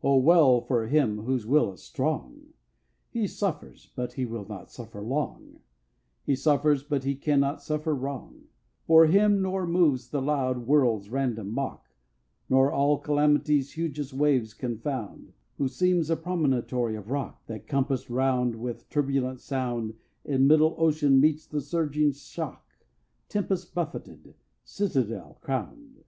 [0.00, 0.10] 1.
[0.10, 2.54] O well for him whose will is strong!
[3.10, 5.60] He suffers, but he will not suffer long;
[6.24, 8.44] He suffers, but he cannot suffer wrong:
[8.86, 11.90] For him nor moves the loud world's random mock,
[12.48, 18.54] Nor all Calamity's hugest waves confound, Who seems a promontory of rock, That, compass'd round
[18.54, 19.92] with turbulent sound,
[20.24, 22.86] In middle ocean meets the surging shock,
[23.28, 26.04] Tempest buffeted, citadel crown'd.